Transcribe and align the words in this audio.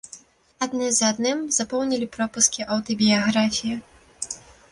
Адны 0.65 0.87
за 0.99 1.05
адным 1.15 1.43
запоўнілі 1.57 2.07
пропускі 2.17 2.67
аўтабіяграфіі. 2.77 3.75